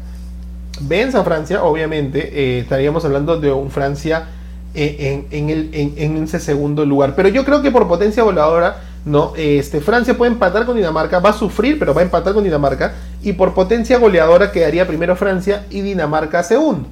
[0.80, 4.28] vence a Francia, obviamente eh, estaríamos hablando de un Francia
[4.74, 7.14] eh, en, el, en, ese segundo lugar.
[7.14, 11.30] Pero yo creo que por potencia goleadora, no, este, Francia puede empatar con Dinamarca, va
[11.30, 12.94] a sufrir, pero va a empatar con Dinamarca.
[13.22, 16.88] Y por potencia goleadora quedaría primero Francia y Dinamarca segundo.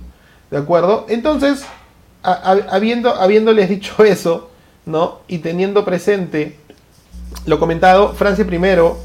[0.50, 1.06] ¿De acuerdo?
[1.08, 1.64] Entonces,
[2.22, 4.50] habiendo, habiéndoles dicho eso,
[4.84, 5.20] ¿no?
[5.28, 6.56] Y teniendo presente
[7.46, 8.98] lo comentado, Francia primero,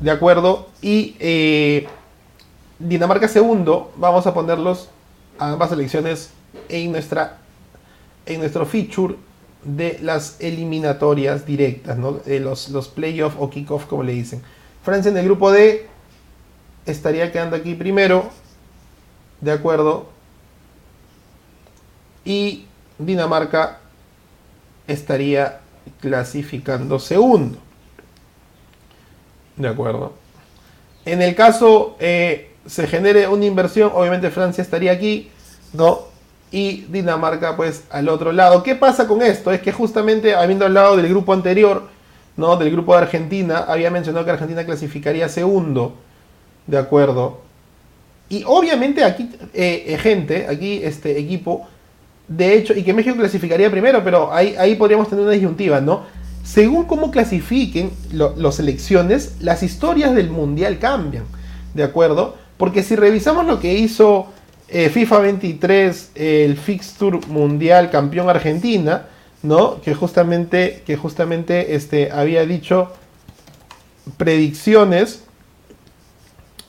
[0.00, 0.68] ¿de acuerdo?
[0.80, 1.86] Y eh,
[2.78, 4.88] Dinamarca segundo, vamos a ponerlos
[5.38, 6.30] a ambas elecciones
[6.68, 7.38] en, nuestra,
[8.26, 9.16] en nuestro feature
[9.64, 12.20] de las eliminatorias directas, ¿no?
[12.26, 14.42] Los, los playoff o kickoff, como le dicen.
[14.82, 15.88] Francia en el grupo D
[16.86, 18.30] estaría quedando aquí primero,
[19.40, 20.16] ¿de acuerdo?
[22.26, 22.66] y
[22.98, 23.78] Dinamarca
[24.86, 25.60] estaría
[26.00, 27.58] clasificando segundo.
[29.56, 30.12] De acuerdo.
[31.06, 35.30] En el caso eh, se genere una inversión, obviamente Francia estaría aquí,
[35.72, 36.00] ¿no?
[36.50, 38.62] Y Dinamarca pues al otro lado.
[38.62, 39.52] ¿Qué pasa con esto?
[39.52, 41.88] Es que justamente habiendo hablado del grupo anterior,
[42.36, 42.56] ¿no?
[42.56, 45.94] Del grupo de Argentina, había mencionado que Argentina clasificaría segundo,
[46.66, 47.40] ¿de acuerdo?
[48.28, 51.68] Y obviamente aquí, eh, eh, gente, aquí este equipo,
[52.26, 56.02] de hecho, y que México clasificaría primero, pero ahí, ahí podríamos tener una disyuntiva, ¿no?
[56.42, 61.24] Según cómo clasifiquen las selecciones, las historias del Mundial cambian,
[61.74, 62.36] ¿de acuerdo?
[62.56, 64.28] Porque si revisamos lo que hizo
[64.68, 69.06] eh, FIFA 23, el Fixture Mundial Campeón Argentina,
[69.42, 69.80] ¿no?
[69.80, 72.92] Que justamente, que justamente este, había dicho
[74.16, 75.25] predicciones,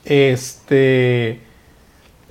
[0.04, 1.40] este,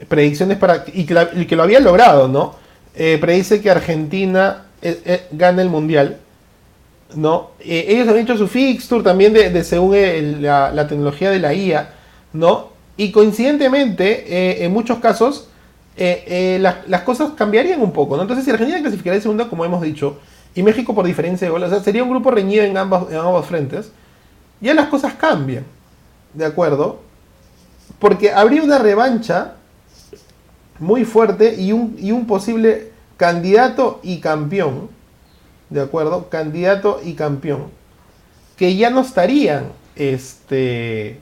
[0.07, 2.55] predicciones para, y que, lo había logrado, ¿no?
[2.95, 6.17] Eh, predice que Argentina eh, gana el Mundial,
[7.15, 7.51] ¿no?
[7.59, 11.93] ellos han hecho su fixture también de, según la, tecnología de la IA,
[12.33, 12.69] ¿no?
[12.97, 15.47] Y coincidentemente, en muchos casos,
[15.99, 18.21] eh, eh, las, cosas cambiarían un poco, ¿no?
[18.21, 20.19] Entonces, si Argentina clasificaría segunda, como hemos dicho,
[20.53, 23.17] y México por diferencia de goles, o sea, sería un grupo reñido en, ambos, en
[23.17, 23.91] ambos frentes,
[24.61, 25.65] ya las cosas cambian,
[26.35, 26.99] ¿de acuerdo?
[27.99, 29.55] Porque habría una revancha
[30.79, 34.89] muy fuerte y un, posible candidato y campeón,
[35.69, 36.29] ¿de acuerdo?
[36.29, 37.71] Candidato y campeón,
[38.55, 41.19] que ya no estarían, este,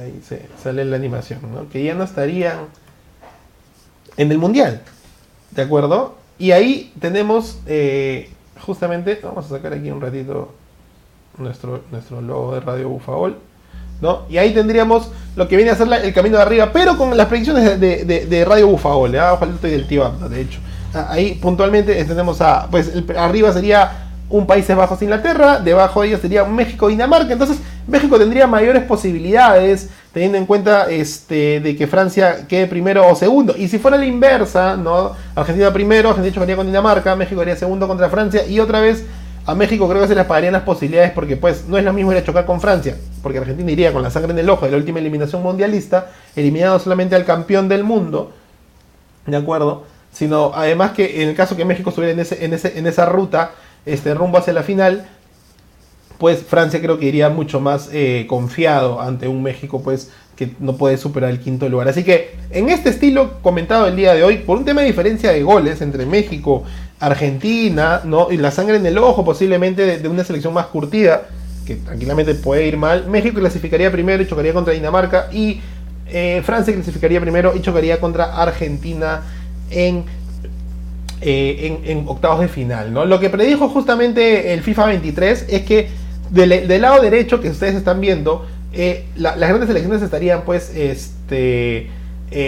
[0.00, 1.68] ahí se sale la animación, ¿no?
[1.68, 2.60] Que ya no estarían
[4.16, 4.82] en el Mundial.
[5.50, 6.16] ¿De acuerdo?
[6.38, 8.30] Y ahí tenemos eh,
[8.64, 10.54] justamente, vamos a sacar aquí un ratito
[11.38, 13.36] nuestro, nuestro logo de Radio Bufagol.
[14.02, 14.22] ¿No?
[14.28, 17.28] Y ahí tendríamos lo que viene a ser el camino de arriba, pero con las
[17.28, 19.14] predicciones de, Radio Bufagol.
[19.14, 19.20] ¿eh?
[19.20, 20.58] Abajo de del tío de hecho.
[20.92, 26.20] Ah, ahí puntualmente tenemos a, pues arriba sería un Países Bajos Inglaterra, debajo de ellos
[26.20, 27.32] sería México Dinamarca.
[27.32, 33.14] Entonces México tendría mayores posibilidades teniendo en cuenta este, de que Francia quede primero o
[33.14, 33.54] segundo.
[33.56, 35.12] Y si fuera la inversa, ¿no?
[35.34, 39.04] Argentina primero, Argentina chocaría con Dinamarca, México haría segundo contra Francia y otra vez
[39.44, 42.12] a México creo que se les pagarían las posibilidades porque pues no es lo mismo
[42.12, 44.72] ir a chocar con Francia, porque Argentina iría con la sangre en el ojo de
[44.72, 48.32] la última eliminación mundialista, eliminado solamente al campeón del mundo,
[49.26, 49.84] ¿de acuerdo?
[50.12, 53.06] Sino además que en el caso que México estuviera en, ese, en, ese, en esa
[53.06, 53.52] ruta,
[53.84, 55.08] este, rumbo hacia la final,
[56.18, 60.76] pues Francia creo que iría mucho más eh, confiado ante un México pues que no
[60.76, 61.88] puede superar el quinto lugar.
[61.88, 65.32] Así que en este estilo comentado el día de hoy, por un tema de diferencia
[65.32, 66.62] de goles entre México,
[67.02, 68.30] Argentina, ¿no?
[68.30, 71.22] y la sangre en el ojo posiblemente de, una selección más curtida,
[71.66, 75.60] que tranquilamente puede ir mal, México clasificaría primero y chocaría contra Dinamarca y
[76.06, 79.22] eh, Francia clasificaría primero y chocaría contra Argentina
[79.70, 80.04] en
[81.20, 82.92] eh, en, octavos de final.
[82.92, 83.04] ¿no?
[83.04, 85.88] Lo que predijo justamente el FIFA 23 es que
[86.30, 91.90] del, lado derecho que ustedes están viendo, eh, las grandes selecciones estarían pues, este,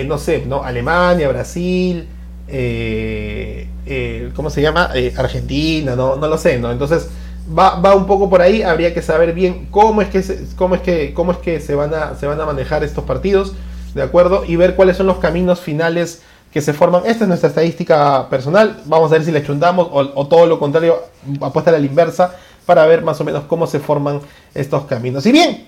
[0.07, 0.63] no sé, ¿no?
[0.63, 2.07] Alemania, Brasil,
[2.49, 4.91] eh, ¿cómo se llama?
[5.17, 6.17] Argentina, ¿no?
[6.17, 6.71] no lo sé, ¿no?
[6.71, 7.09] Entonces
[7.47, 10.75] va, va, un poco por ahí, habría que saber bien cómo es que se, cómo
[10.75, 13.55] es que, cómo es que se, van a, se van a manejar estos partidos,
[13.95, 14.45] ¿de acuerdo?
[14.47, 17.03] Y ver cuáles son los caminos finales que se forman.
[17.05, 18.81] Esta es nuestra estadística personal.
[18.87, 21.03] Vamos a ver si le chuntamos o, o todo lo contrario,
[21.41, 24.21] apuesta a la inversa para ver más o menos cómo se forman
[24.55, 25.27] estos caminos.
[25.27, 25.67] Y bien,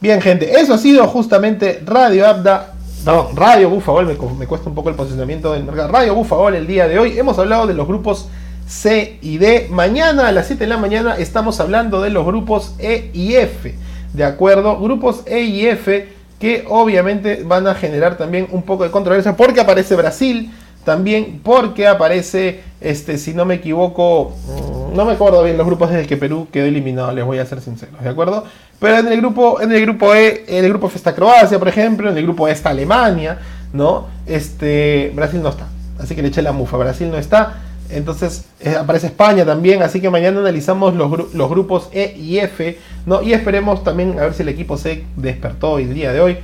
[0.00, 4.74] bien gente, eso ha sido justamente Radio Abda, no, Radio Bufagol, me, me cuesta un
[4.74, 5.88] poco el posicionamiento del mercado.
[5.88, 8.28] Radio Bufagol el día de hoy, hemos hablado de los grupos
[8.66, 9.68] C y D.
[9.70, 13.74] Mañana a las 7 de la mañana estamos hablando de los grupos E y F.
[14.12, 14.78] ¿De acuerdo?
[14.78, 19.60] Grupos E y F que obviamente van a generar también un poco de controversia porque
[19.60, 20.50] aparece Brasil,
[20.84, 25.90] también porque aparece, este, si no me equivoco, mm, no me acuerdo bien los grupos
[25.90, 28.44] desde que Perú quedó eliminado, les voy a ser sinceros, ¿de acuerdo?
[28.78, 31.68] Pero en el grupo, en el grupo E, en el grupo F está Croacia, por
[31.68, 33.38] ejemplo, en el grupo E está Alemania,
[33.72, 34.06] ¿no?
[34.26, 35.66] Este, Brasil no está,
[35.98, 37.62] así que le eché la mufa, Brasil no está.
[37.92, 42.78] Entonces eh, aparece España también, así que mañana analizamos los, los, grupos E y F,
[43.04, 43.20] ¿no?
[43.20, 46.38] Y esperemos también a ver si el equipo se despertó el día de hoy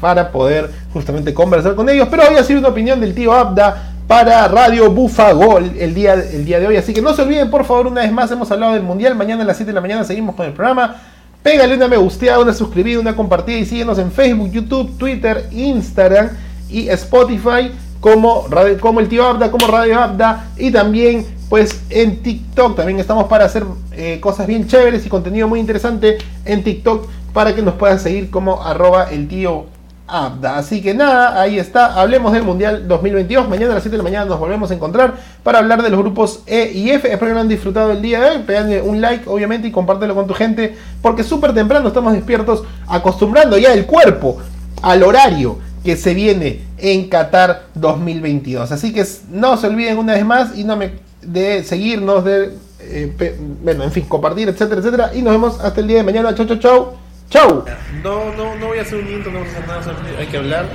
[0.00, 2.08] para poder justamente conversar con ellos.
[2.10, 6.44] Pero hoy ha sido una opinión del tío Abda para Radio Bufagol el día, el
[6.44, 6.76] día de hoy.
[6.76, 9.14] Así que no se olviden, por favor, una vez más, hemos hablado del Mundial.
[9.14, 10.96] Mañana a las 7 de la mañana seguimos con el programa.
[11.42, 16.30] Pégale una me gusteada, una suscribida, una compartida y síguenos en Facebook, YouTube, Twitter, Instagram
[16.68, 17.70] y Spotify
[18.00, 18.46] como,
[18.80, 23.44] como el tío Abda, como Radio Abda y también pues en TikTok también estamos para
[23.44, 27.98] hacer eh, cosas bien chéveres y contenido muy interesante en TikTok para que nos puedan
[27.98, 29.66] seguir como arroba el tío
[30.10, 31.94] Así que nada, ahí está.
[32.00, 33.48] Hablemos del Mundial 2022.
[33.48, 36.00] Mañana a las 7 de la mañana nos volvemos a encontrar para hablar de los
[36.00, 37.06] grupos E y F.
[37.06, 38.38] Espero que lo han disfrutado el día de hoy.
[38.44, 40.76] Pegadle un like, obviamente, y compártelo con tu gente.
[41.00, 44.38] Porque súper temprano estamos despiertos, acostumbrando ya el cuerpo
[44.82, 48.72] al horario que se viene en Qatar 2022.
[48.72, 50.92] Así que no se olviden una vez más y no me
[51.22, 52.50] de seguirnos, de
[52.80, 55.10] eh, bueno, en fin, compartir, etcétera, etcétera.
[55.14, 56.34] Y nos vemos hasta el día de mañana.
[56.34, 57.09] Chau, chau, chau.
[57.30, 57.64] Chau.
[58.02, 60.36] No, no, no voy a hacer un intro, no vamos a hacer nada, hay que
[60.36, 60.66] hablar.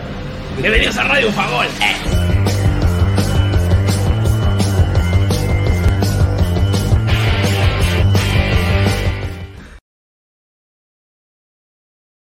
[0.57, 1.65] Bienvenidos a Radio Fagol.
[1.65, 2.64] Eh.